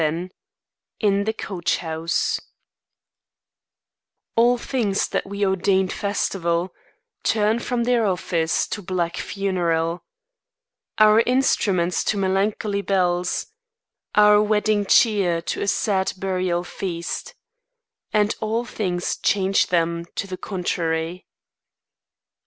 XI 0.01 0.31
IN 1.01 1.25
THE 1.25 1.33
COACH 1.33 1.77
HOUSE 1.77 2.41
All 4.35 4.57
things 4.57 5.07
that 5.09 5.27
we 5.27 5.45
ordained 5.45 5.93
festival 5.93 6.73
Turn 7.23 7.59
from 7.59 7.83
their 7.83 8.07
office 8.07 8.65
to 8.69 8.81
black 8.81 9.15
funeral; 9.17 10.03
Our 10.97 11.19
instruments 11.27 12.03
to 12.05 12.17
melancholy 12.17 12.81
bells; 12.81 13.45
Our 14.15 14.41
wedding 14.41 14.87
cheer 14.87 15.39
to 15.39 15.61
a 15.61 15.67
sad 15.67 16.13
burial 16.17 16.63
feast; 16.63 17.35
And 18.11 18.33
all 18.39 18.65
things 18.65 19.17
change 19.17 19.67
them 19.67 20.05
to 20.15 20.25
the 20.25 20.35
contrary. 20.37 21.27